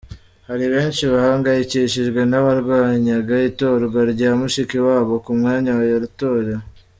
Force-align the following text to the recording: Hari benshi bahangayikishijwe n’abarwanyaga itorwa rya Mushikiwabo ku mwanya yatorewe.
Hari 0.47 0.65
benshi 0.73 1.03
bahangayikishijwe 1.13 2.19
n’abarwanyaga 2.31 3.35
itorwa 3.49 3.99
rya 4.11 4.29
Mushikiwabo 4.39 5.13
ku 5.25 5.31
mwanya 5.39 5.71
yatorewe. 5.91 6.63